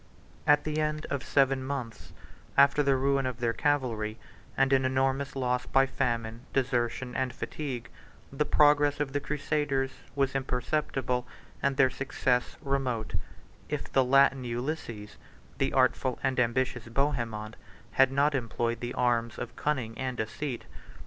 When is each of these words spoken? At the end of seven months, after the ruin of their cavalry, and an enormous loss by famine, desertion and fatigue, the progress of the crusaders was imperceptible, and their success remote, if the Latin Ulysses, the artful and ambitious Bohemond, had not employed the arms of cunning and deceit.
At 0.47 0.63
the 0.63 0.81
end 0.81 1.05
of 1.11 1.21
seven 1.23 1.63
months, 1.63 2.11
after 2.57 2.81
the 2.81 2.95
ruin 2.95 3.27
of 3.27 3.37
their 3.39 3.53
cavalry, 3.53 4.17
and 4.57 4.73
an 4.73 4.83
enormous 4.83 5.35
loss 5.35 5.67
by 5.67 5.85
famine, 5.85 6.41
desertion 6.53 7.15
and 7.15 7.31
fatigue, 7.31 7.87
the 8.33 8.43
progress 8.43 8.99
of 8.99 9.13
the 9.13 9.19
crusaders 9.19 9.91
was 10.15 10.33
imperceptible, 10.33 11.27
and 11.61 11.77
their 11.77 11.91
success 11.91 12.57
remote, 12.63 13.13
if 13.69 13.91
the 13.93 14.03
Latin 14.03 14.43
Ulysses, 14.43 15.17
the 15.59 15.71
artful 15.71 16.17
and 16.23 16.39
ambitious 16.39 16.87
Bohemond, 16.87 17.55
had 17.91 18.11
not 18.11 18.33
employed 18.33 18.79
the 18.79 18.95
arms 18.95 19.37
of 19.37 19.55
cunning 19.55 19.95
and 19.99 20.17
deceit. 20.17 20.65